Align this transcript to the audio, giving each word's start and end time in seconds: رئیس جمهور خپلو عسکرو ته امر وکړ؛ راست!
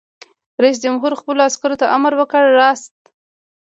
رئیس 0.63 0.77
جمهور 0.83 1.11
خپلو 1.19 1.41
عسکرو 1.49 1.79
ته 1.81 1.85
امر 1.95 2.13
وکړ؛ 2.17 2.43
راست! 2.61 2.95